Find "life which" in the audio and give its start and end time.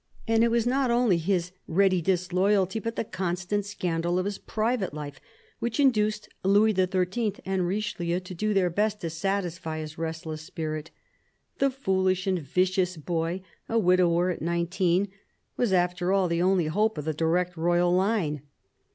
4.95-5.79